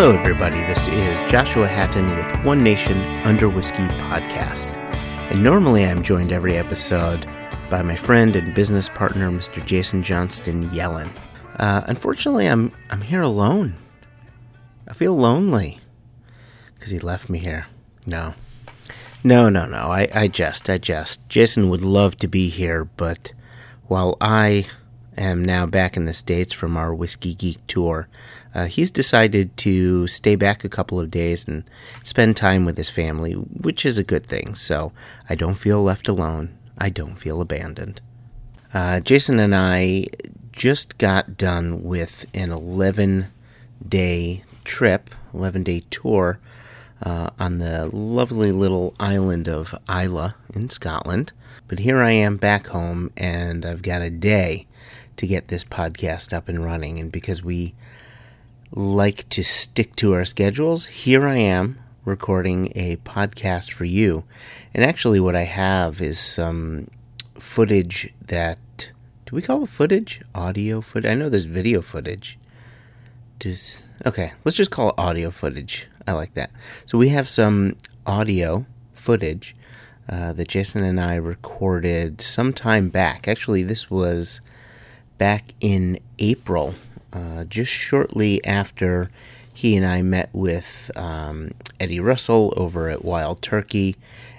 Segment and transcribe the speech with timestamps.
[0.00, 0.56] Hello, everybody.
[0.62, 4.66] This is Joshua Hatton with One Nation Under Whiskey podcast.
[5.30, 7.26] And normally I'm joined every episode
[7.68, 9.62] by my friend and business partner, Mr.
[9.66, 11.10] Jason Johnstone-Yellin.
[11.58, 13.76] Uh, unfortunately, I'm I'm here alone.
[14.88, 15.80] I feel lonely
[16.76, 17.66] because he left me here.
[18.06, 18.32] No,
[19.22, 19.90] no, no, no.
[19.90, 21.28] I, I jest, I jest.
[21.28, 23.34] Jason would love to be here, but
[23.86, 24.64] while I
[25.18, 28.08] am now back in the States from our Whiskey Geek tour,
[28.54, 31.64] uh, he's decided to stay back a couple of days and
[32.02, 34.54] spend time with his family, which is a good thing.
[34.54, 34.92] So
[35.28, 36.56] I don't feel left alone.
[36.76, 38.00] I don't feel abandoned.
[38.72, 40.06] Uh, Jason and I
[40.52, 43.28] just got done with an 11
[43.86, 46.38] day trip, 11 day tour
[47.02, 51.32] uh, on the lovely little island of Islay in Scotland.
[51.68, 54.66] But here I am back home, and I've got a day
[55.16, 56.98] to get this podcast up and running.
[56.98, 57.74] And because we
[58.72, 64.24] like to stick to our schedules, here I am recording a podcast for you.
[64.72, 66.90] And actually, what I have is some
[67.38, 68.58] footage that.
[69.26, 70.20] Do we call it footage?
[70.34, 71.10] Audio footage?
[71.10, 72.38] I know there's video footage.
[73.38, 74.32] Does okay?
[74.44, 75.86] Let's just call it audio footage.
[76.06, 76.50] I like that.
[76.86, 79.54] So we have some audio footage
[80.08, 83.28] uh, that Jason and I recorded some time back.
[83.28, 84.40] Actually, this was
[85.18, 86.74] back in April,
[87.12, 89.10] uh, just shortly after
[89.52, 93.96] he and I met with um, Eddie Russell over at Wild Turkey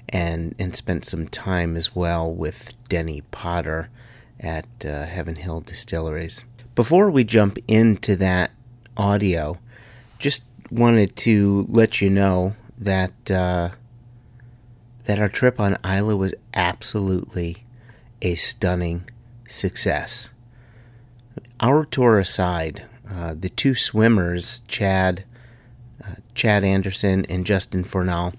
[0.10, 3.90] and, and spent some time as well with Denny Potter
[4.40, 6.44] at uh, Heaven Hill Distilleries.
[6.76, 8.52] Before we jump into that
[8.98, 9.60] audio,
[10.18, 13.70] just wanted to let you know that uh,
[15.06, 17.64] that our trip on Islay was absolutely
[18.22, 19.10] a stunning
[19.48, 20.30] success.
[21.62, 25.26] Our tour aside, uh, the two swimmers, Chad,
[26.04, 28.34] uh, Chad Anderson and Justin Fornal,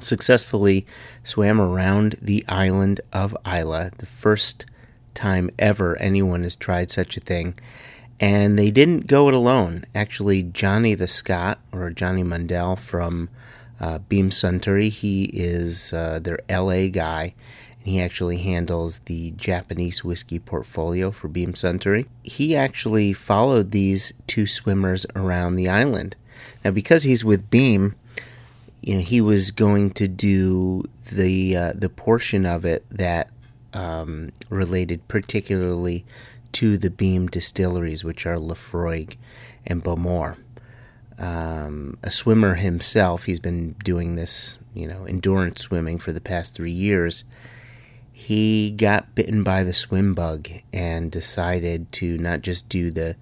[0.00, 0.86] successfully
[1.22, 4.64] swam around the island of Islay, the first
[5.12, 7.54] time ever anyone has tried such a thing.
[8.18, 9.84] And they didn't go it alone.
[9.94, 13.28] Actually, Johnny the Scot, or Johnny Mundell from
[13.78, 17.34] uh, Beam Suntory, he is uh, their LA guy,
[17.84, 22.06] he actually handles the Japanese whiskey portfolio for Beam Suntory.
[22.22, 26.16] He actually followed these two swimmers around the island.
[26.64, 27.94] Now, because he's with Beam,
[28.82, 33.30] you know, he was going to do the uh, the portion of it that
[33.72, 36.04] um, related particularly
[36.52, 39.16] to the Beam distilleries, which are Laphroaig
[39.66, 40.36] and Bowmore.
[41.18, 46.54] Um, a swimmer himself, he's been doing this, you know, endurance swimming for the past
[46.54, 47.24] three years
[48.20, 53.14] he got bitten by the swim bug and decided to not just do the,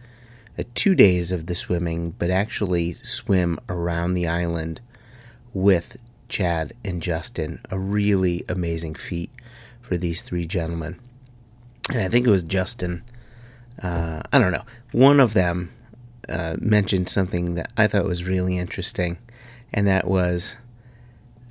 [0.56, 4.80] the two days of the swimming, but actually swim around the island
[5.52, 7.60] with Chad and Justin.
[7.70, 9.28] A really amazing feat
[9.82, 10.98] for these three gentlemen.
[11.90, 13.04] And I think it was Justin.
[13.82, 14.64] Uh, I don't know.
[14.92, 15.74] One of them
[16.26, 19.18] uh, mentioned something that I thought was really interesting,
[19.74, 20.56] and that was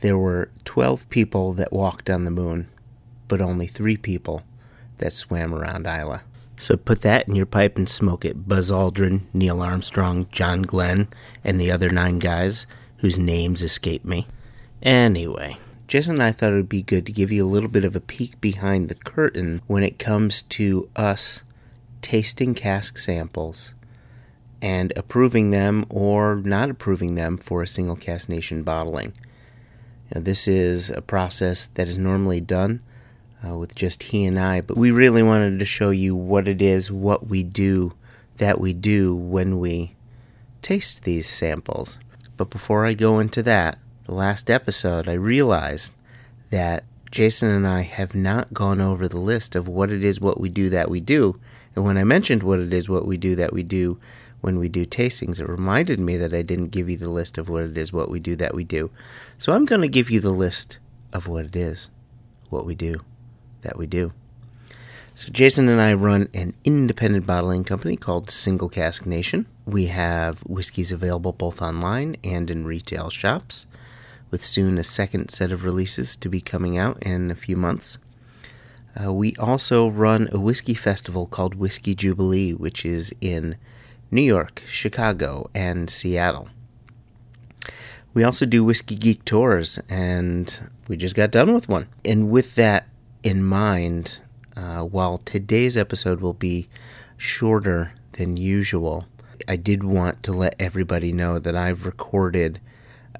[0.01, 2.69] there were 12 people that walked on the moon
[3.27, 4.43] but only three people
[4.97, 6.19] that swam around Islay.
[6.57, 8.47] So put that in your pipe and smoke it.
[8.47, 11.07] Buzz Aldrin, Neil Armstrong, John Glenn,
[11.43, 12.65] and the other nine guys
[12.97, 14.27] whose names escape me.
[14.81, 17.83] Anyway, Jason and I thought it would be good to give you a little bit
[17.83, 21.41] of a peek behind the curtain when it comes to us
[22.01, 23.73] tasting cask samples
[24.61, 29.13] and approving them or not approving them for a single cask nation bottling.
[30.13, 32.81] Now, this is a process that is normally done
[33.45, 36.61] uh, with just he and I, but we really wanted to show you what it
[36.61, 37.93] is, what we do,
[38.37, 39.95] that we do when we
[40.61, 41.97] taste these samples.
[42.37, 45.93] But before I go into that, the last episode, I realized
[46.49, 50.39] that Jason and I have not gone over the list of what it is, what
[50.39, 51.39] we do, that we do.
[51.75, 53.99] And when I mentioned what it is, what we do, that we do
[54.41, 57.49] when we do tastings, it reminded me that I didn't give you the list of
[57.49, 58.91] what it is, what we do, that we do.
[59.39, 60.77] So I'm going to give you the list
[61.11, 61.89] of what it is,
[62.49, 63.01] what we do,
[63.65, 64.13] that we do.
[65.13, 69.45] So, Jason and I run an independent bottling company called Single Cask Nation.
[69.65, 73.65] We have whiskeys available both online and in retail shops,
[74.29, 77.97] with soon a second set of releases to be coming out in a few months.
[79.01, 83.55] Uh, we also run a whiskey festival called Whiskey Jubilee, which is in
[84.11, 86.49] New York, Chicago, and Seattle.
[88.13, 91.87] We also do Whiskey Geek tours, and we just got done with one.
[92.03, 92.87] And with that
[93.25, 94.19] in mind,
[94.55, 96.69] uh, while today's episode will be
[97.17, 99.07] shorter than usual,
[99.47, 102.61] I did want to let everybody know that I've recorded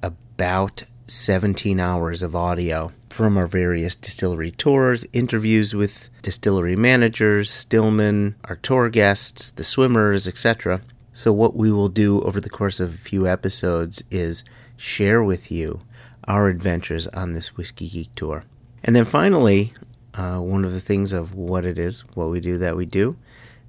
[0.04, 8.36] about 17 hours of audio from our various distillery tours, interviews with distillery managers, stillmen,
[8.44, 10.82] our tour guests, the swimmers, etc.
[11.12, 14.44] So, what we will do over the course of a few episodes is
[14.76, 15.80] share with you
[16.28, 18.44] our adventures on this Whiskey Geek tour.
[18.84, 19.72] And then finally,
[20.16, 23.16] uh, one of the things of what it is, what we do that we do,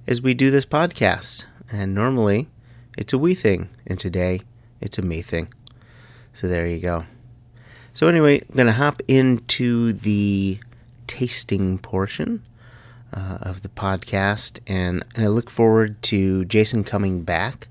[0.06, 1.44] is we do this podcast.
[1.70, 2.48] And normally
[2.96, 4.40] it's a we thing, and today
[4.80, 5.52] it's a me thing.
[6.32, 7.04] So there you go.
[7.92, 10.60] So, anyway, I'm going to hop into the
[11.08, 12.44] tasting portion
[13.12, 17.66] uh, of the podcast, and, and I look forward to Jason coming back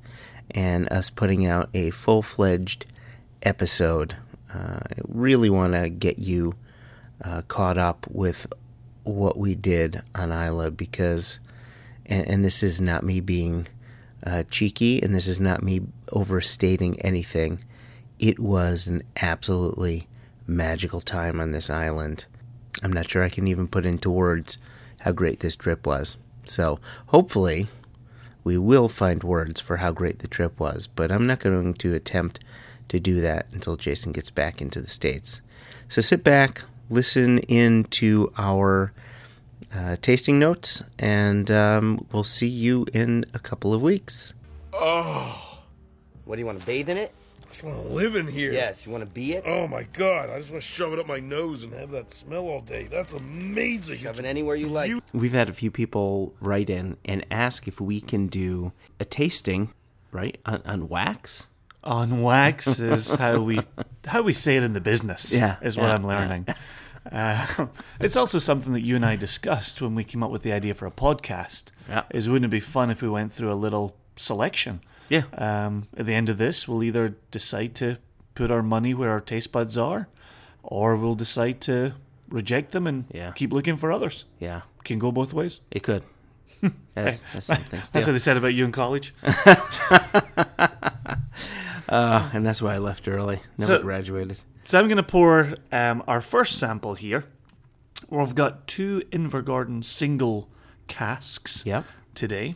[0.52, 2.86] and us putting out a full fledged
[3.42, 4.16] episode.
[4.54, 6.56] Uh, I really want to get you
[7.24, 8.48] uh, caught up with
[9.14, 11.40] what we did on Islay because,
[12.06, 13.68] and, and this is not me being
[14.26, 15.82] uh, cheeky, and this is not me
[16.12, 17.64] overstating anything.
[18.20, 20.08] It was an absolutely
[20.48, 22.26] magical time on this island.
[22.84, 24.58] I'm not sure I can even put into words
[25.00, 26.18] how great this trip was.
[26.46, 27.68] So, hopefully,
[28.44, 31.94] we will find words for how great the trip was, but I'm not going to
[31.94, 32.40] attempt
[32.88, 35.42] to do that until Jason gets back into the States.
[35.90, 38.94] So, sit back, listen in to our
[39.76, 44.34] uh, tasting notes, and um, we'll see you in a couple of weeks.
[44.74, 45.62] Oh,
[46.26, 47.14] What do you want to bathe in it?
[47.44, 48.52] I just want to live in here.
[48.52, 49.44] Yes, you want to be it?
[49.48, 52.14] Oh my god, I just want to shove it up my nose and have that
[52.14, 52.84] smell all day.
[52.84, 53.98] That's amazing.
[53.98, 54.92] Shove It's it anywhere you like.
[55.14, 59.74] We've had a few people write in and ask if we can do a tasting,
[60.12, 61.48] right, on, on wax.
[61.84, 63.60] On wax is how we
[64.06, 65.34] how we say it in the business.
[65.34, 66.48] Yeah, is what yeah, I'm learning.
[67.12, 67.68] Uh,
[68.02, 70.74] it's also something that you and I discussed when we came up with the idea
[70.74, 71.72] for a podcast.
[71.88, 72.04] Yeah.
[72.12, 74.82] Is wouldn't it be fun if we went through a little selection?
[75.08, 75.24] Yeah.
[75.38, 77.98] Um, at the end of this, we'll either decide to
[78.36, 80.10] put our money where our taste buds are,
[80.64, 81.94] or we'll decide to
[82.28, 83.32] reject them and Yeah.
[83.32, 84.26] keep looking for others.
[84.38, 85.62] Yeah, Can go both ways.
[85.72, 86.04] it could.
[86.96, 87.48] That's, that's.
[87.92, 89.14] That's what they said about you in college.
[91.90, 93.42] Uh, and that's why I left early.
[93.58, 94.40] Never So- graduated.
[94.64, 97.24] So I'm going to pour um, our first sample here.
[98.10, 100.50] Where I've got two Invergordon single
[100.88, 101.86] casks Yep.
[102.14, 102.56] today.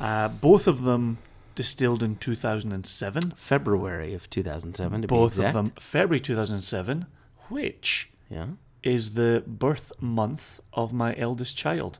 [0.00, 1.18] Uh, both of them
[1.54, 3.32] distilled in 2007.
[3.36, 7.06] February of 2007 to Both of them February 2007,
[7.48, 8.46] which Yeah.
[8.82, 11.98] is the birth month of my eldest child.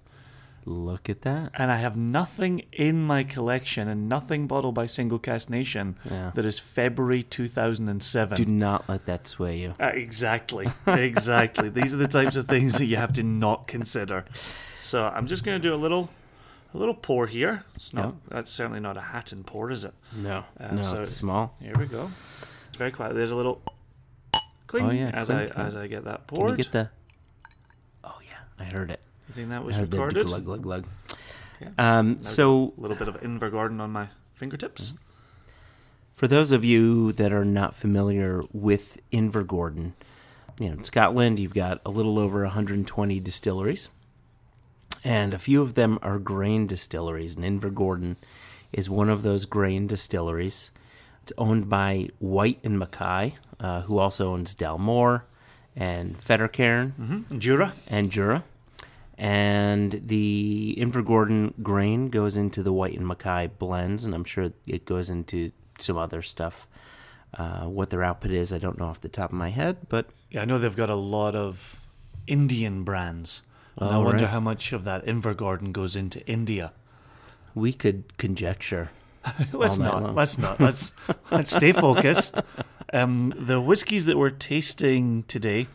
[0.65, 1.51] Look at that.
[1.55, 6.31] And I have nothing in my collection and nothing bottled by Single Cask Nation Yeah.
[6.35, 8.37] that is February 2007.
[8.37, 9.75] Do not let that sway you.
[9.81, 11.69] Uh, exactly, exactly.
[11.81, 14.25] These are the types of things that you have to not consider.
[14.77, 16.11] So I'm just going to do a little,
[16.73, 17.65] a little pour here.
[17.75, 18.15] It's not.
[18.29, 19.95] That's certainly not a Hatton pour, is it?
[20.15, 20.45] No.
[20.61, 21.57] Um, no, so- it's small.
[21.61, 22.09] Here we go.
[22.69, 23.15] It's very quiet.
[23.15, 23.63] There's a little
[24.69, 26.89] cling Oh, yeah, as clink, I as I get that Can you get the?
[28.05, 29.01] Oh yeah, I heard it.
[29.35, 30.27] You think that was the recorded?
[30.27, 30.85] glug glug glug.
[31.61, 31.71] Okay.
[31.79, 34.95] Um, Now so a little bit of Invergordon on my fingertips.
[36.17, 39.93] For those of you that are not familiar with Invergordon,
[40.59, 43.89] you know, in Scotland, you've got a little over 120 distilleries,
[45.03, 47.35] and a few of them are grain distilleries.
[47.37, 48.17] And Invergordon
[48.73, 50.71] is one of those grain distilleries.
[51.23, 55.23] It's owned by Whyte and Mackay, uh, who also owns Dalmore
[55.75, 57.39] and Fettercairn Mm-hmm.
[57.39, 57.73] Jura.
[57.89, 58.45] and Jura.
[59.23, 64.85] And the Invergordon grain goes into the Whyte and Mackay blends, and I'm sure it
[64.85, 66.67] goes into some other stuff.
[67.33, 70.07] Uh, what their output is, I don't know off the top of my head, but
[70.29, 71.77] Yeah, I know they've got a lot of
[72.27, 73.43] Indian brands.
[73.77, 74.33] And I wonder right.
[74.33, 76.73] how much of that Invergordon goes into India.
[77.55, 78.91] we could conjecture.
[79.53, 80.15] let's all night not.
[80.17, 80.61] Let's not.
[80.61, 80.95] Let's
[81.31, 82.43] let's stay focused.
[82.93, 85.69] Um, the whiskies that we're tasting today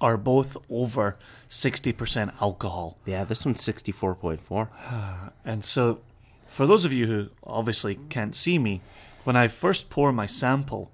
[0.00, 1.18] are both over
[1.52, 5.30] sixty percent alcohol, Yeah, this one's 64.4.
[5.44, 6.00] and so
[6.48, 8.80] for those of you who obviously can't see me,
[9.24, 10.90] when I first pour my sample,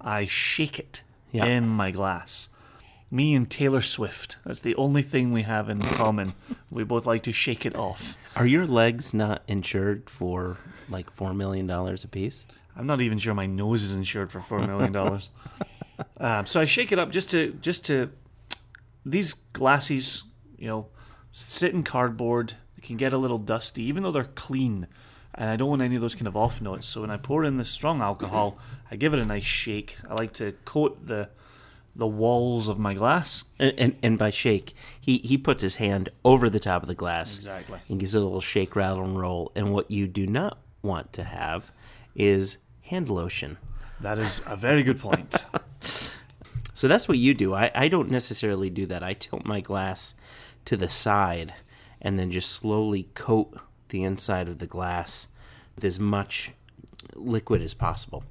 [0.00, 1.44] I shake it Yeah.
[1.44, 2.48] in my glass.
[3.10, 4.36] Me and Taylor Swift.
[4.44, 6.34] That's the only thing we have in common.
[6.70, 8.14] We both like to shake it off.
[8.36, 10.58] Are your legs not insured for
[10.90, 12.44] like $4 million a piece?
[12.76, 15.30] I'm not even sure my nose is insured for four million dollars.
[16.20, 18.10] um, so I shake it up just to just to
[19.04, 20.24] these glasses,
[20.56, 20.86] you know,
[21.32, 22.54] sit in cardboard.
[22.76, 24.86] They can get a little dusty, even though they're clean.
[25.34, 26.86] And I don't want any of those kind of off notes.
[26.88, 28.58] So when I pour in this strong alcohol,
[28.90, 29.96] I give it a nice shake.
[30.08, 31.28] I like to coat the
[31.96, 33.44] the walls of my glass.
[33.58, 36.94] And, and, and by shake, he, he puts his hand over the top of the
[36.94, 37.80] glass Exactly.
[37.88, 39.50] and gives it a little shake, rattle, and roll.
[39.56, 41.72] And what you do not want to have
[42.14, 43.58] is hand lotion.
[44.00, 45.44] That is a very good point.
[46.78, 47.54] So that's what you do.
[47.54, 49.02] I, I don't necessarily do that.
[49.02, 50.14] I tilt my glass
[50.64, 51.52] to the side
[52.00, 53.58] and then just slowly coat
[53.88, 55.26] the inside of the glass
[55.74, 56.52] with as much
[57.16, 58.22] liquid as possible.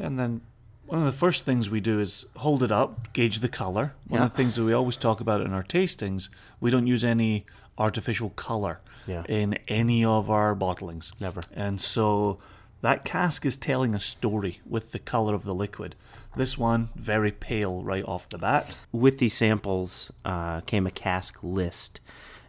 [0.00, 0.40] and then
[0.86, 3.92] one of the first things we do is hold it up, gauge the color.
[4.06, 4.24] One Yeah.
[4.24, 7.44] of the things that we always talk about in our tastings, we don't use any
[7.76, 9.24] artificial color Yeah.
[9.28, 11.12] in any of our bottlings.
[11.20, 11.42] Never.
[11.54, 12.38] And so
[12.80, 15.96] that cask is telling a story with the color of the liquid.
[16.38, 18.78] This one, very pale right off the bat.
[18.92, 22.00] With these samples uh, came a cask list,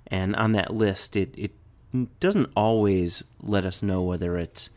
[0.06, 1.54] and on that list, it, it
[2.20, 4.70] doesn't always let us know whether it's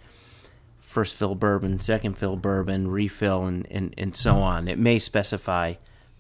[0.81, 4.67] first fill bourbon, second fill bourbon, refill, and, and, and so on.
[4.67, 5.75] It may specify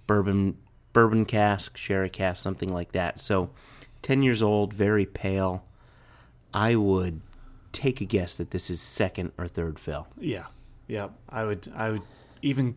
[0.06, 0.58] bourbon
[0.92, 3.18] bourbon cask, sherry cask, something like that.
[3.18, 3.48] So,
[4.02, 5.64] ten years old, very pale.
[6.52, 7.22] I would
[7.72, 10.08] take a guess that this is second or third fill.
[10.20, 10.48] Yeah,
[10.86, 11.08] yeah.
[11.30, 12.02] I would, I would
[12.42, 12.76] even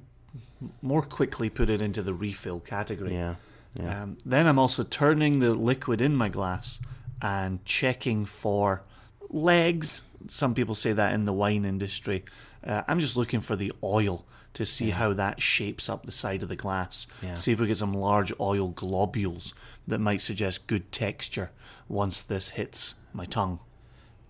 [0.81, 3.13] more quickly put it into the refill category.
[3.13, 3.35] Yeah,
[3.79, 4.03] yeah.
[4.03, 6.79] Um, then I'm also turning the liquid in my glass
[7.21, 8.83] and checking for
[9.29, 10.01] legs.
[10.27, 12.23] Some people say that in the wine industry.
[12.65, 16.41] Uh, I'm just looking for the oil to see how that shapes up the side
[16.41, 17.07] of the glass.
[17.21, 17.33] Yeah.
[17.33, 19.53] See if we get some large oil globules
[19.87, 21.51] that might suggest good texture
[21.87, 23.59] once this hits my tongue.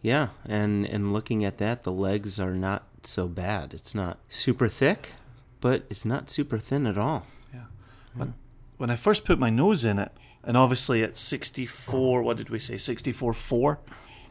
[0.02, 3.74] Yeah, and and looking at that, the legs are not so bad.
[3.74, 5.14] It's not super thick,
[5.66, 7.26] but it's not super thin at all.
[7.52, 8.28] Yeah.
[8.78, 10.12] when I first put my nose in it,
[10.44, 13.80] and obviously at 64, what did we say, 64 4?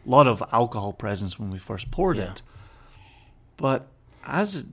[0.07, 2.31] A lot of alcohol presence when we first poured Yeah.
[2.31, 2.43] it.
[3.57, 3.89] But
[4.25, 4.67] as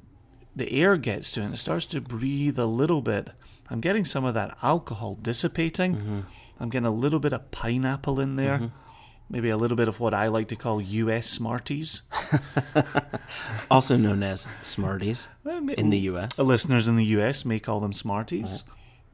[0.55, 3.29] the air gets to it and it starts to breathe a little bit,
[3.71, 5.95] I'm getting some of that alcohol dissipating.
[5.95, 6.19] Mm-hmm.
[6.59, 8.71] I'm getting a little bit of pineapple in there.
[9.31, 12.01] Maybe a little bit of what I like to call US Smarties.
[13.69, 15.29] Also known as Smarties
[15.77, 16.37] in the U.S.
[16.37, 18.63] Uh, Listeners in the US may call them Smarties.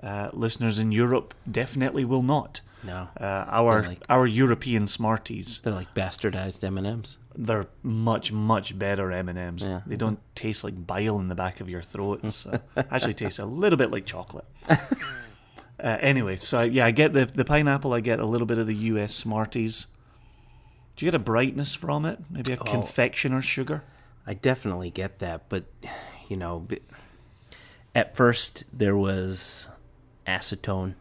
[0.01, 2.61] Uh, listeners in Europe definitely will not.
[2.83, 7.17] No, Uh, our like- our European Smarties, they're like bastardized M and M's.
[7.35, 9.67] they're much much better M and M's.
[9.87, 12.21] They don't taste like bile in the back of your throat.
[12.25, 12.57] Uh,
[12.91, 14.45] actually taste a little bit like chocolate.
[14.69, 17.93] uh, anyway, so yeah, I get the the pineapple.
[17.93, 19.13] I get a little bit of the U.S.
[19.13, 19.87] Smarties.
[20.97, 22.19] Do you get a brightness from it?
[22.29, 22.63] Maybe a Oh.
[22.63, 23.83] confectioner's sugar.
[24.25, 25.65] I definitely get that, but
[26.27, 26.67] you know,
[27.95, 29.67] at first there was
[30.27, 30.95] acetone.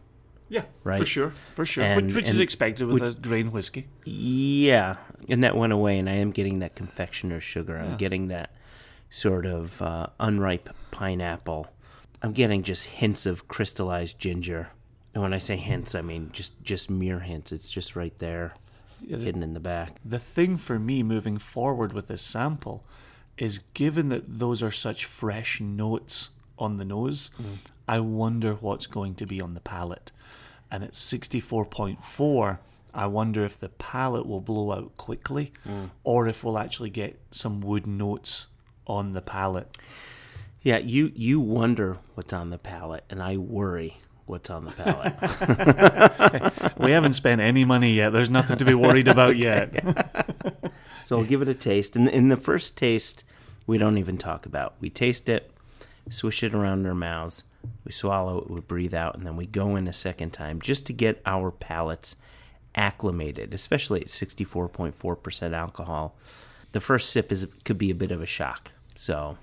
[0.49, 0.99] Yeah, Right.
[0.99, 1.83] for sure, for sure.
[1.83, 3.87] And- which, which is expected with which- a grain whiskey.
[4.05, 4.95] Yeah,
[5.27, 7.77] and that went away, and I am getting that confectioner's sugar.
[7.77, 7.97] I'm Yeah.
[7.97, 8.51] getting that
[9.09, 11.67] sort of uh, unripe pineapple.
[12.21, 14.69] I'm getting just hints of crystallized ginger.
[15.13, 17.51] And when I say hints, I mean just just mere hints.
[17.51, 18.53] It's just right there,
[19.05, 19.99] hidden in the back.
[20.03, 22.83] the thing for me moving forward with this sample
[23.37, 27.57] is given that those are such fresh notes on the nose, mm.
[27.87, 30.11] I wonder what's going to be on the palate.
[30.71, 32.57] And at 64.4,
[32.93, 35.91] I wonder if the palate will blow out quickly mm.
[36.03, 38.47] or if we'll actually get some wood notes
[38.87, 39.77] on the palate.
[40.63, 46.63] Yeah, you you wonder what's on the palate, and I worry what's on the palate.
[46.79, 48.11] We haven't spent any money yet.
[48.11, 49.83] There's nothing to be worried about yet.
[51.03, 51.95] so I'll give it a taste.
[51.95, 53.23] And in the first taste,
[53.65, 54.75] we don't even talk about.
[54.79, 55.51] We taste it,
[56.09, 57.43] swish it around our mouths,
[57.83, 60.85] we swallow it, we breathe out, and then we go in a second time just
[60.85, 62.15] to get our palates
[62.75, 66.15] acclimated, especially at 64.4% alcohol.
[66.71, 68.71] The first sip is could be a bit of a shock.
[68.95, 69.37] So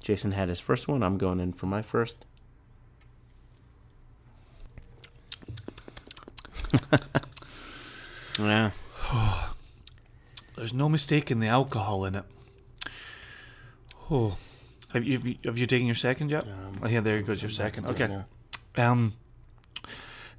[0.00, 1.02] Jason had his first one.
[1.02, 2.24] I'm going in for my first.
[8.38, 8.70] yeah.
[10.56, 12.24] There's no mistaking the alcohol in it.
[14.10, 14.36] Oh,
[14.92, 16.46] have you have you, have you taken your second yet?
[16.82, 17.86] oh yeah, there goes your second.
[17.86, 18.22] Okay.
[18.76, 19.14] Um,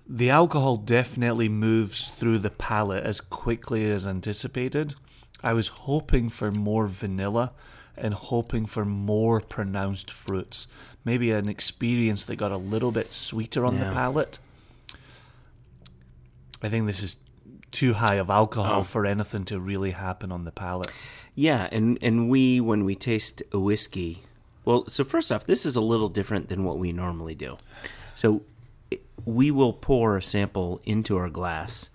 [0.08, 4.96] the alcohol definitely moves through the palate as quickly as anticipated.
[5.44, 7.52] I was hoping for more vanilla
[7.98, 10.68] and hoping for more pronounced fruits.
[11.04, 13.86] Maybe an experience that got a little bit sweeter on Yeah.
[13.90, 14.40] the palate.
[16.62, 17.20] I think this is
[17.72, 18.84] too high of alcohol Oh.
[18.84, 20.92] for anything to really happen on the palate.
[21.36, 24.24] Yeah, and and we when we taste a whiskey,
[24.64, 27.58] well, so first off, this is a little different than what we normally do.
[28.16, 28.44] So
[29.26, 31.90] we will pour a sample into our glass,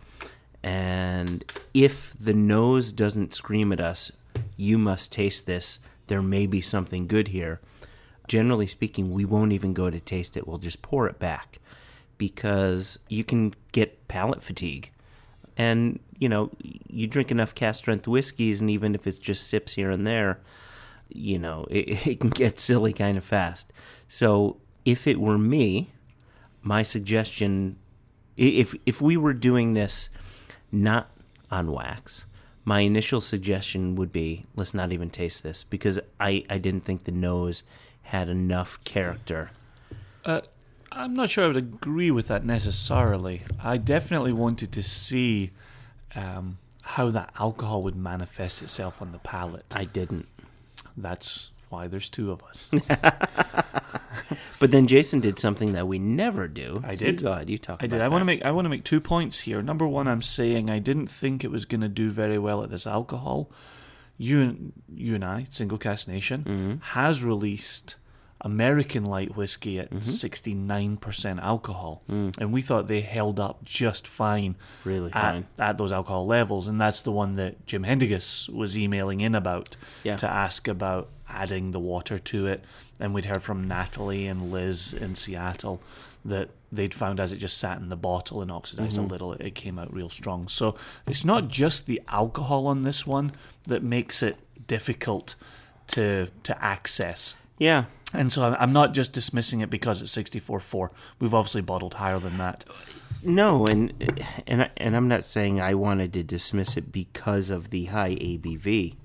[0.62, 4.12] and if the nose doesn't scream at us,
[4.56, 5.78] you must taste this.
[6.06, 7.60] There may be something good here.
[8.28, 10.46] Generally speaking, we won't even go to taste it.
[10.46, 11.58] We'll just pour it back
[12.20, 14.92] because you can get palate fatigue
[15.56, 19.72] And you know, you drink enough cast strength whiskeys, and even if it's just sips
[19.72, 20.38] here and there,
[21.08, 23.72] you know, it, it can get silly kind of fast.
[24.06, 25.92] So if it were me,
[26.62, 27.76] my suggestion
[28.36, 30.10] if if we were doing this
[30.70, 31.10] not
[31.50, 32.26] on wax,
[32.64, 37.04] my initial suggestion would be let's not even taste this because I I didn't think
[37.04, 37.62] the nose
[38.02, 39.52] had enough character.
[40.24, 40.42] Uh,
[40.92, 43.42] I'm not sure I would agree with that necessarily.
[43.62, 45.50] I definitely wanted to see
[46.14, 49.66] um, how that alcohol would manifest itself on the palate.
[49.74, 50.26] I didn't.
[50.96, 52.70] That's why there's two of us.
[54.58, 56.82] But then Jason did something that we never do.
[56.84, 57.48] I So did.
[57.48, 57.78] You talk.
[57.82, 58.00] I did.
[58.02, 59.62] I want to make I want to make two points here.
[59.62, 62.70] Number one, I'm saying I didn't think it was going to do very well at
[62.70, 63.50] this alcohol.
[64.18, 66.74] You and you and I, Single Cask Nation, Mm-hmm.
[66.92, 67.96] has released
[68.42, 70.00] American light whiskey at Mm-hmm.
[70.02, 74.54] 69 percent alcohol, and we thought they held up just fine.
[74.54, 74.56] Mm.
[74.84, 75.46] Really at, fine.
[75.58, 79.76] at those alcohol levels, and that's the one that Jim Hendigas was emailing in about
[80.04, 80.16] Yeah.
[80.16, 82.64] to ask about adding the water to it.
[82.98, 85.80] And we'd heard from Natalie and Liz in Seattle
[86.24, 89.04] that they'd found as it just sat in the bottle and oxidized Mm-hmm.
[89.04, 90.48] a little, it came out real strong.
[90.48, 93.32] So it's not just the alcohol on this one
[93.66, 95.34] that makes it difficult
[95.88, 97.34] to to access.
[97.58, 100.90] Yeah, And so I'm- not just dismissing it because it's 64.4.
[101.18, 102.64] We've obviously bottled higher than that.
[103.22, 103.92] no, and
[104.46, 108.16] and I- and I'm not saying I wanted to dismiss it because of the high
[108.16, 108.96] ABV.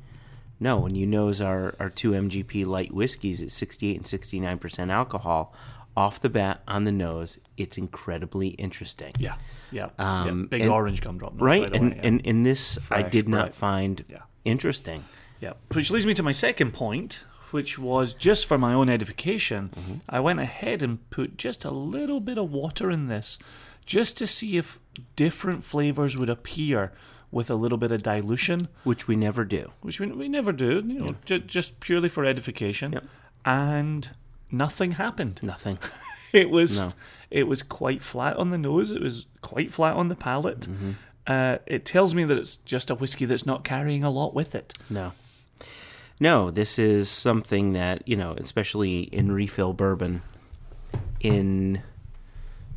[0.60, 4.90] No, and you nose our our two MGP light whiskeys at 68 and 69 percent
[4.92, 5.54] alcohol,
[5.98, 9.14] off the bat on the nose, it's incredibly interesting.
[9.20, 9.36] Yeah,
[9.72, 10.46] yeah, Um, yeah.
[10.50, 12.08] Big and- orange gumdrop, right, right and, away, yeah.
[12.08, 13.56] and and this I did not bright.
[13.56, 14.20] find Yeah.
[14.46, 15.04] interesting.
[15.42, 15.54] Yeah.
[15.74, 17.24] Which leads me to my second point,
[17.56, 19.70] which was just for my own edification.
[19.76, 19.94] Mm-hmm.
[20.10, 23.40] I went ahead and put just a little bit of water in this,
[23.86, 24.78] just to see if
[25.16, 26.92] different flavors would appear
[27.32, 29.72] with a little bit of dilution, which we never do.
[29.82, 32.92] which we, we never do, you know, ju- just purely for edification.
[32.94, 33.04] Yep.
[33.46, 34.10] And
[34.52, 35.40] nothing happened.
[35.42, 35.78] Nothing.
[36.34, 36.92] It was No.
[37.32, 38.92] it was quite flat on the nose.
[38.92, 40.62] It was quite flat on the palate.
[40.68, 40.92] Mm-hmm.
[41.26, 44.54] Uh, it tells me that it's just a whiskey that's not carrying a lot with
[44.54, 44.74] it.
[44.90, 45.14] No.
[46.20, 50.22] No, this is something that, you know, especially in refill bourbon,
[51.20, 51.82] in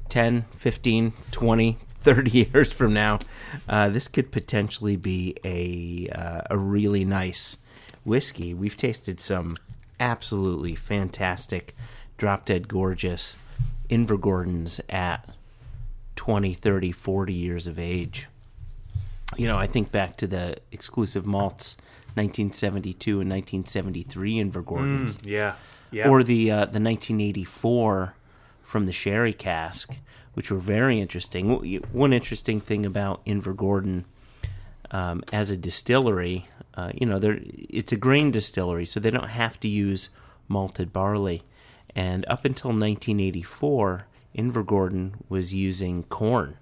[0.08, 3.18] 10, 15, 20, 30 years from now,
[3.68, 7.58] uh, this could potentially be a, uh, a really nice
[8.04, 8.54] whiskey.
[8.54, 9.56] We've tasted some
[10.00, 11.76] absolutely fantastic,
[12.16, 13.36] drop dead gorgeous
[13.88, 15.28] Invergordons at
[16.16, 18.28] 20, 30, 40 years of age
[19.36, 21.76] you know, I think back to the exclusive malts,
[22.14, 25.54] 1972 and 1973 Invergordons, Yeah.
[25.90, 26.08] Yeah.
[26.08, 28.14] or the uh, the 1984
[28.62, 29.96] from the sherry cask,
[30.34, 31.48] which were very interesting.
[31.92, 34.04] One interesting thing about Invergordon
[34.90, 39.28] um, as a distillery, uh, you know, they're, it's a grain distillery, so they don't
[39.30, 40.10] have to use
[40.48, 41.42] malted barley.
[41.94, 46.58] And up until 1984, Invergordon was using corn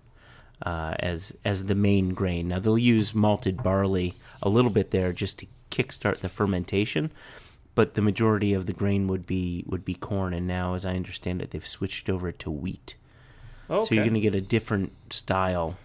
[0.63, 2.49] uh, as as the main grain.
[2.49, 7.11] Now they'll use malted barley a little bit there just to kickstart the fermentation,
[7.75, 10.33] but the majority of the grain would be would be corn.
[10.33, 12.97] And now, as I understand it, they've switched over to wheat.
[13.69, 13.89] Okay.
[13.89, 15.77] So you're going to get a different style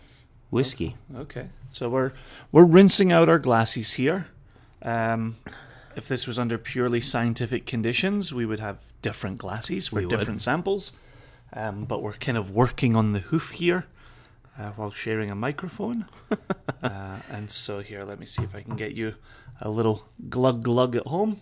[0.52, 0.96] whiskey.
[1.16, 2.12] Okay, so we're
[2.52, 4.28] we're rinsing out our glasses here.
[4.84, 5.38] Um,
[5.96, 10.18] if this was under purely scientific conditions, we would have different glasses for We would.
[10.18, 10.94] different samples.
[11.54, 13.86] Um, but we're kind of working on the hoof here
[14.62, 16.06] uh, while sharing a microphone.
[16.84, 19.16] uh, and so here, let me see if I can get you
[19.60, 21.42] a little glug glug at home.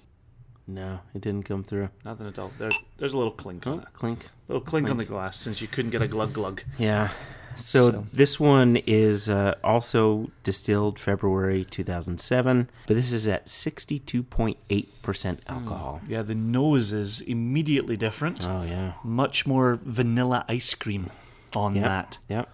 [0.67, 1.89] No, it didn't come through.
[2.05, 2.51] Nothing at all.
[2.59, 3.87] There, there's a little clink on Oh, it.
[3.93, 4.27] clink.
[4.47, 6.63] little clink on the glass since you couldn't get a glug glug.
[6.77, 7.09] Yeah.
[7.55, 15.39] So, So- this one is uh, also distilled February 2007, but this is at 62.8%
[15.47, 16.01] alcohol.
[16.07, 18.45] Yeah, the nose is immediately different.
[18.47, 18.93] Oh yeah.
[19.03, 21.09] much more vanilla ice cream
[21.55, 21.83] on Yep.
[21.83, 22.49] that Yep.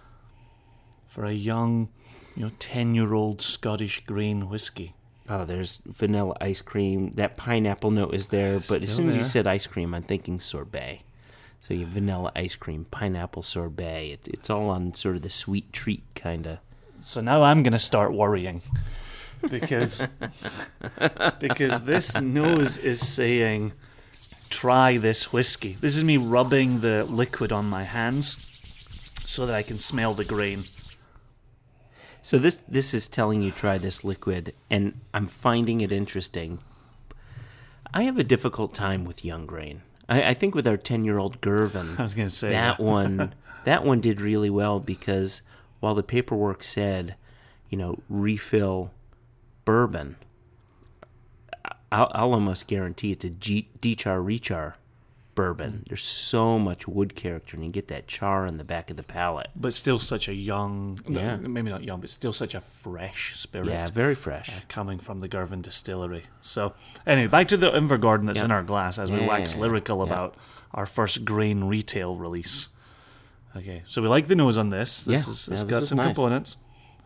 [1.16, 1.88] For a young,
[2.36, 4.96] you know, ten-year-old Scottish grain whiskey.
[5.30, 7.12] Oh, there's vanilla ice cream.
[7.12, 9.94] That pineapple note is there, ah, but as Still soon as you said ice cream,
[9.94, 11.04] I'm thinking sorbet.
[11.62, 14.12] So you have vanilla ice cream, pineapple sorbet.
[14.12, 16.58] It, it's all on sort of the sweet treat kind of.
[17.02, 18.62] So now I'm going to start worrying
[19.50, 20.06] because
[21.40, 23.72] because this nose is saying,
[24.50, 28.36] "Try this whiskey." This is me rubbing the liquid on my hands
[29.26, 30.66] so that I can smell the grain.
[32.26, 36.58] So this this is telling you try this liquid, and I'm finding it interesting.
[37.94, 39.84] I have a difficult time with young grain.
[40.10, 42.80] I, I think with our ten year old Girvan, I was going to say that
[42.80, 43.36] one
[43.66, 45.44] that one did really well because
[45.82, 47.16] while the paperwork said
[47.70, 48.90] you know, refill
[49.64, 50.16] bourbon,
[51.92, 54.74] I'll, I'll almost guarantee it's a G, D-char rechar
[55.36, 55.84] bourbon.
[55.88, 59.04] There's so much wood character, and you get that char in the back of the
[59.04, 59.50] palate.
[59.56, 61.36] but still such a young, Yeah.
[61.36, 63.68] maybe not young, but still such a fresh spirit.
[63.68, 64.50] Yeah, very fresh.
[64.50, 66.24] uh, coming from the Girvan distillery.
[66.42, 66.74] So,
[67.06, 68.46] anyway, back to the Invergordon that's Yeah.
[68.46, 70.36] in our glass as we Yeah, wax lyrical about
[70.74, 72.70] our first grain retail release.
[73.56, 75.06] Okay, so we like the nose on this.
[75.06, 76.08] This is it's this got some nice.
[76.08, 76.58] components.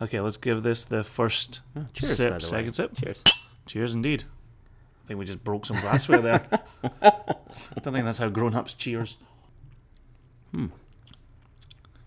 [0.01, 1.59] Okay, let's give this the first
[1.93, 2.49] Cheers, sip, by the way.
[2.49, 2.95] second sip.
[2.95, 3.23] Cheers.
[3.65, 4.23] Cheers, indeed.
[5.09, 6.45] I think we just broke some glassware there.
[7.01, 7.11] I
[7.81, 9.17] don't think that's how grown-ups cheers.
[10.51, 10.67] Hmm.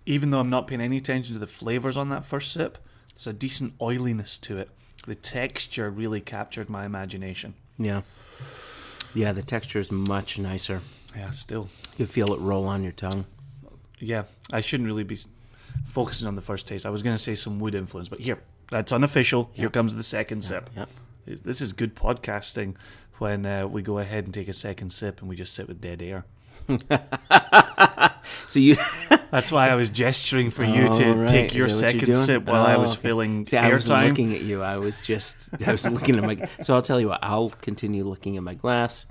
[0.06, 2.78] Even though I'm not paying any attention to the flavors on that first sip,
[3.16, 4.70] there's a decent oiliness to it.
[5.04, 7.54] The texture really captured my imagination.
[7.76, 8.02] Yeah.
[9.16, 10.82] Yeah, the texture is much nicer.
[11.16, 11.70] Yeah, still.
[11.98, 13.24] You feel it roll on your tongue.
[13.98, 15.18] Yeah, I shouldn't really be
[15.86, 16.86] focusing on the first taste.
[16.86, 18.38] I was going to say some wood influence, but here,
[18.70, 19.50] that's unofficial.
[19.54, 20.70] Here comes the second sip.
[20.76, 20.88] Yep.
[21.24, 22.74] This is good podcasting
[23.18, 25.80] when uh, we go ahead and take a second sip and we just sit with
[25.80, 26.24] dead air.
[28.48, 28.76] So you
[29.30, 31.28] That's why I was gesturing for you to Oh, right.
[31.28, 33.00] take your that what you're second sip while I Oh, was okay.
[33.00, 34.08] filling See, I was airtime.
[34.10, 34.62] looking at you.
[34.62, 36.48] I was just, I was looking at my.
[36.60, 37.18] So I'll tell you what.
[37.22, 39.06] I'll continue looking at my glass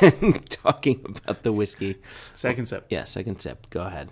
[0.00, 1.96] and talking about the whiskey.
[2.34, 2.86] Second sip.
[2.88, 3.68] Yeah, second sip.
[3.70, 4.08] Go ahead.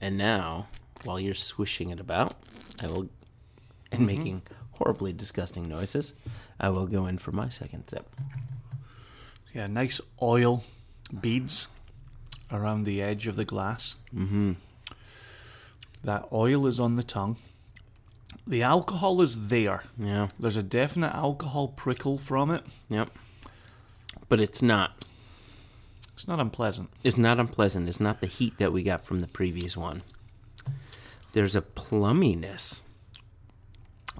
[0.00, 0.66] And now,
[1.04, 2.34] while you're swishing it about,
[2.80, 3.08] I will,
[3.90, 4.06] and Mm-hmm.
[4.06, 6.14] making horribly disgusting noises,
[6.58, 8.08] I will go in for my second sip.
[9.52, 10.64] Yeah, nice oil
[11.20, 11.66] beads
[12.50, 13.96] around the edge of the glass.
[14.14, 14.52] Mm-hmm.
[16.04, 17.36] That oil is on the tongue.
[18.46, 19.84] The alcohol is there.
[19.98, 20.28] Yeah.
[20.38, 22.64] There's a definite alcohol prickle from it.
[22.88, 23.10] Yep.
[24.28, 25.04] But it's not.
[26.14, 26.90] It's not unpleasant.
[27.04, 27.88] It's not unpleasant.
[27.88, 30.02] It's not the heat that we got from the previous one.
[31.32, 32.82] There's a plumminess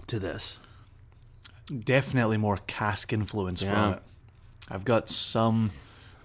[0.06, 0.60] to this.
[1.66, 3.72] Definitely more cask influence Yeah.
[3.72, 4.02] from it.
[4.68, 5.70] I've got some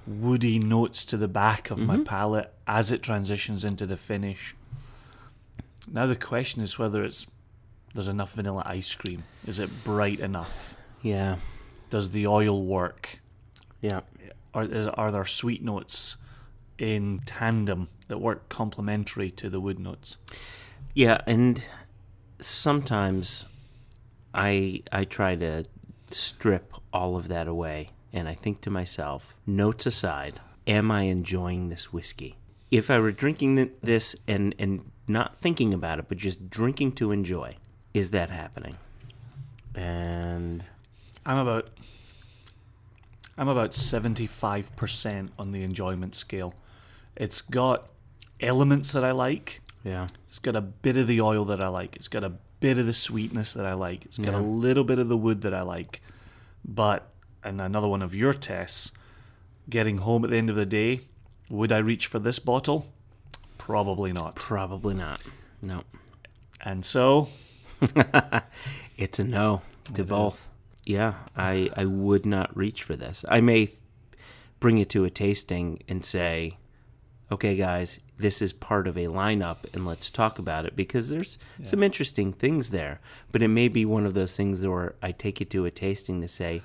[0.05, 2.03] woody notes to the back of my mm-hmm.
[2.03, 4.55] palate as it transitions into the finish.
[5.89, 7.27] Now the question is whether it's
[7.93, 9.23] there's enough vanilla ice cream.
[9.45, 10.75] Is it bright enough?
[11.01, 11.37] Yeah.
[11.89, 13.19] Does the oil work?
[13.81, 14.01] Yeah.
[14.53, 16.17] Are is, are there sweet notes
[16.77, 20.17] in tandem that work complementary to the wood notes?
[20.93, 21.61] Yeah, and
[22.39, 23.45] sometimes
[24.33, 25.65] I I try to
[26.11, 31.69] strip all of that away and I think to myself, notes aside, am I enjoying
[31.69, 32.37] this whiskey?
[32.71, 37.11] If I were drinking this and and not thinking about it but just drinking to
[37.11, 37.55] enjoy,
[37.93, 38.77] is that happening?
[39.75, 40.63] And
[41.25, 41.69] I'm about
[43.37, 46.53] I'm about seventy five percent on the enjoyment scale.
[47.15, 47.89] It's got
[48.39, 49.61] elements that I like.
[49.83, 50.07] yeah.
[50.27, 51.95] It's got a bit of the oil that I like.
[51.95, 54.05] It's got a bit of the sweetness that I like.
[54.05, 54.39] It's got Yeah.
[54.39, 56.01] a little bit of the wood that I like.
[56.65, 57.11] But
[57.43, 58.91] and another one of your tests,
[59.69, 61.01] getting home at the end of the day,
[61.49, 62.91] would I reach for this bottle?
[63.57, 64.35] Probably not.
[64.35, 65.21] Probably not.
[65.61, 65.83] No.
[66.63, 67.29] And so
[68.97, 69.61] It's a no
[69.93, 70.47] to both.
[70.85, 73.23] Yeah, I I would not reach for this.
[73.29, 73.77] I may th-
[74.59, 76.57] bring it to a tasting and say,
[77.31, 81.37] "Okay, guys, this is part of a lineup, and let's talk about it because there's
[81.63, 82.99] some interesting things there."
[83.31, 86.21] But it may be one of those things where I take it to a tasting
[86.21, 86.61] to say,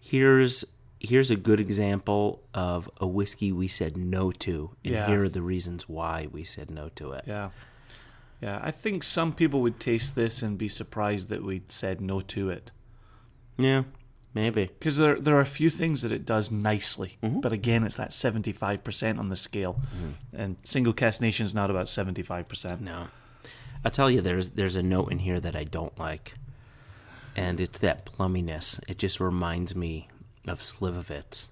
[0.00, 0.64] "Here's."
[0.98, 5.06] Here's a good example of a whiskey we said no to, and Yeah.
[5.06, 7.24] here are the reasons why we said no to it.
[7.26, 7.50] Yeah.
[8.40, 12.22] Yeah, I think some people would taste this and be surprised that we'd said no
[12.22, 12.72] to it.
[13.58, 13.84] Yeah,
[14.36, 14.66] maybe.
[14.66, 17.18] Because there, there are a few things that it does nicely.
[17.22, 17.40] Mm-hmm.
[17.40, 19.80] But again, it's that 75% on the scale.
[20.32, 22.80] And single cask nation's not about 75%.
[22.80, 23.08] No,
[23.84, 26.34] I'll tell you, there's there's a note in here that I don't like,
[27.34, 28.78] and it's that plumminess.
[28.86, 30.08] It just reminds me
[30.46, 31.48] of Slivovitz,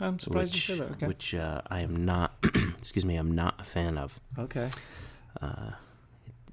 [0.00, 0.92] I'm surprised which you said that.
[0.96, 1.06] Okay.
[1.06, 2.32] which uh, I am not.
[2.78, 4.18] excuse me, I'm not a fan of.
[4.38, 4.70] okay.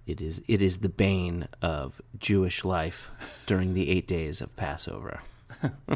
[0.08, 3.12] It is it is the bane of Jewish life
[3.46, 5.22] during the eight days of Passover.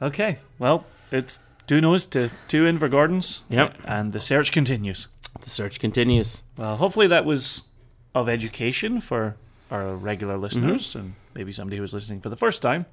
[0.00, 0.38] Okay.
[0.58, 3.40] Well, it's two no's to two Invergordons.
[3.48, 3.76] Yep.
[3.84, 5.08] And the search continues.
[5.40, 6.42] The search continues.
[6.56, 7.64] Well, hopefully that was
[8.14, 9.36] of education for
[9.70, 12.86] our regular listeners and maybe somebody who was listening for the first time.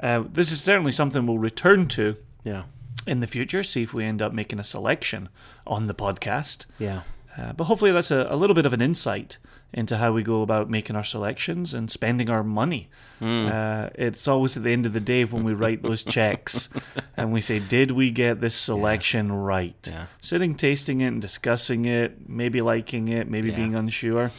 [0.00, 2.62] Uh, this is certainly something we'll return to Yeah,
[3.06, 5.28] in the future, see if we end up making a selection
[5.66, 6.66] on the podcast.
[6.78, 7.02] yeah,
[7.36, 9.36] Uh, but hopefully that's a, a little bit of an insight
[9.72, 12.88] into how we go about making our selections and spending our money.
[13.20, 16.68] Uh, it's always at the end of the day when we write those checks
[17.16, 19.76] and we say, Did we get this selection right?
[19.90, 20.06] Yeah.
[20.20, 23.56] Sitting, tasting it, and discussing it, maybe liking it, maybe Yeah.
[23.56, 24.32] being unsure,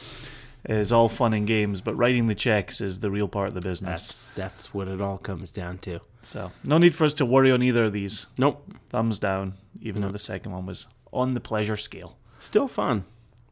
[0.67, 3.61] is all fun and games, but writing the checks is the real part of the
[3.61, 4.29] business.
[4.35, 5.99] That's that's what it all comes down to.
[6.21, 8.27] So, no need for us to worry on either of these.
[8.37, 8.69] Nope.
[8.89, 12.17] Thumbs down, even though the second one was on the pleasure scale.
[12.39, 13.03] Still fun.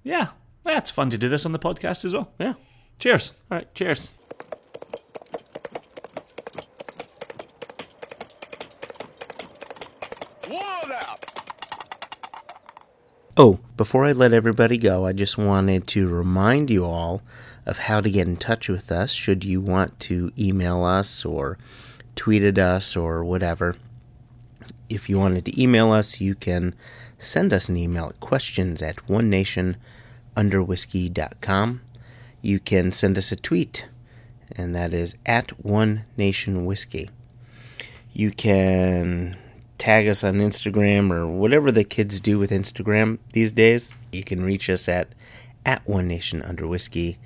[0.04, 0.28] Yeah,
[0.64, 2.32] that's fun to do this on the podcast as well.
[2.40, 2.54] Yeah.
[3.00, 3.34] Cheers.
[3.50, 3.74] All right.
[3.74, 4.12] Cheers.
[13.38, 17.24] Oh, before I let everybody go, I just wanted to remind you all
[17.66, 21.58] of how to get in touch with us should you want to email us or
[22.16, 23.78] tweet at us or whatever.
[24.90, 26.76] If you wanted to email us, you can
[27.18, 29.78] send us an email at questions at one nation
[30.36, 31.82] under whiskey.com.
[32.42, 33.88] You can send us a tweet,
[34.56, 37.10] and that is at one nation whiskey.
[38.14, 39.38] You can
[39.78, 43.92] tag us on Instagram or whatever the kids do with Instagram these days.
[44.12, 45.10] You can reach us at
[45.66, 47.20] at one nation under whiskey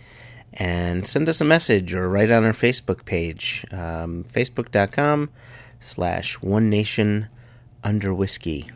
[0.53, 5.29] and send us a message or write on our Facebook page, um, facebook.com
[5.79, 7.27] slash one nation
[7.83, 8.71] under whiskey.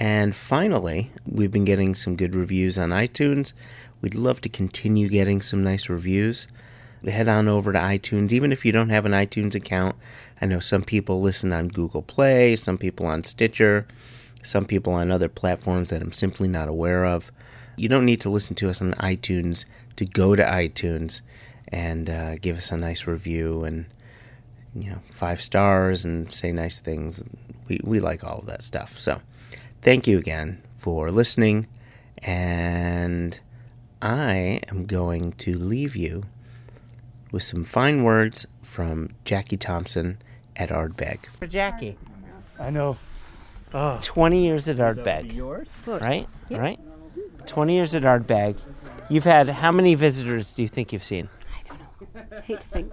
[0.00, 3.52] And finally, we've been getting some good reviews on iTunes.
[4.00, 6.48] We'd love to continue getting some nice reviews.
[7.06, 9.96] Head on over to iTunes, even if you don't have an iTunes account.
[10.40, 13.86] I know some people listen on Google Play, some people on Stitcher,
[14.42, 17.30] some people on other platforms that I'm simply not aware of.
[17.76, 21.20] You don't need to listen to us on iTunes to go to iTunes
[21.68, 23.84] and uh, give us a nice review and
[24.74, 27.22] you know five stars and say nice things.
[27.68, 28.98] We we like all of that stuff.
[28.98, 29.20] So
[29.82, 31.66] thank you again for listening,
[32.18, 33.38] and
[34.02, 36.24] I am going to leave you
[37.32, 40.18] with some fine words from Jackie Thomson
[40.56, 41.20] at Ardbeg.
[41.38, 41.96] For Jackie,
[42.58, 42.96] I know.
[43.72, 45.38] 20 years at Ardbeg,
[45.86, 46.26] right?
[46.50, 46.80] Right?
[47.46, 48.58] 20 years at Ardbeg.
[49.08, 51.28] You've had how many visitors do you think you've seen?
[51.56, 52.36] I don't know.
[52.36, 52.92] I hate to think.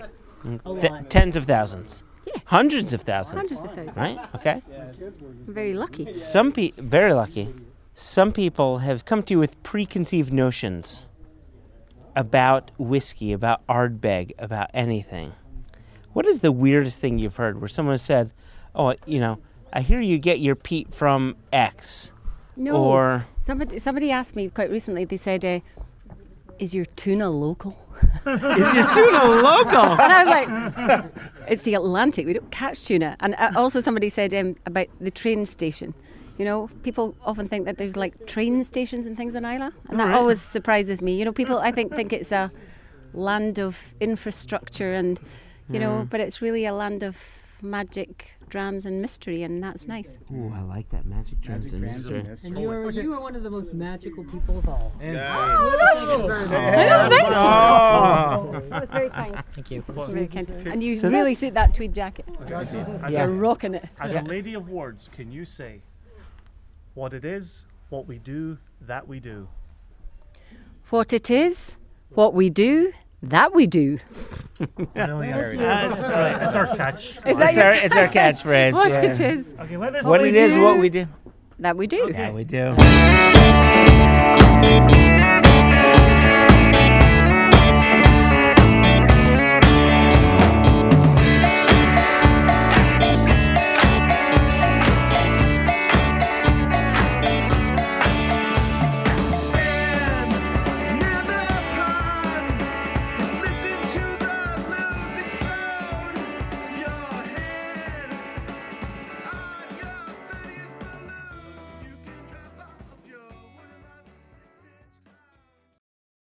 [0.81, 2.03] Th- tens of thousands.
[2.27, 2.41] Yeah.
[2.45, 3.49] Hundreds of thousands.
[3.51, 3.97] Hundreds of thousands.
[3.97, 4.19] Right?
[4.35, 4.61] Okay.
[4.69, 6.11] I'm very lucky.
[6.13, 7.53] Some pe very lucky.
[7.93, 11.07] Some people have come to you with preconceived notions
[12.15, 15.33] about whiskey, about Ardbeg, about anything.
[16.13, 18.31] What is the weirdest thing you've heard where someone said,
[18.75, 19.39] "Oh, you know,
[19.71, 22.11] I hear you get your peat from X,"
[22.55, 22.75] No.
[22.75, 25.05] or somebody somebody asked me quite recently.
[25.05, 25.59] They said, uh,
[26.59, 27.77] "Is your tuna local?"
[28.25, 31.05] "Is your tuna local?" And I was like,
[31.47, 32.25] "It's the Atlantic.
[32.25, 35.93] We don't catch tuna." And uh, also somebody said um, about the train station.
[36.37, 39.99] You know, people often think that there's like train stations and things on Islay, and
[39.99, 41.17] that always surprises me.
[41.17, 42.51] You know, people I think think it's a
[43.13, 45.19] land of infrastructure and
[45.69, 47.17] you know, but it's really a land of
[47.61, 50.17] magic, drams, and mystery, and that's nice.
[50.33, 52.25] Ooh, I like that magic drums and mystery.
[52.43, 54.93] And you are you are one of the most magical people of all.
[55.01, 55.07] Oh.
[57.33, 57.33] Oh.
[57.33, 58.61] Oh.
[58.69, 59.43] That's very kind.
[59.53, 59.83] Thank you.
[59.87, 60.51] Very kind.
[60.65, 62.25] And you So really suit that tweed jacket.
[62.45, 63.09] As, Yeah.
[63.09, 63.83] You're rocking it.
[63.99, 65.81] a, as a lady of words, can you say
[66.93, 69.47] what it is, what we do, that we do?
[70.89, 71.75] What it is,
[72.09, 73.99] what we do, that we do.
[74.95, 75.57] Million.
[75.57, 76.39] That's, right.
[76.39, 77.11] That's our catch.
[77.11, 78.73] Is It's that your our, it's our catchphrase.
[78.73, 79.01] What yeah.
[79.03, 80.79] it is, Okay, what is What we it is, what do.
[80.81, 81.07] we do.
[81.59, 82.09] that we do.
[82.11, 82.75] Yeah, we do.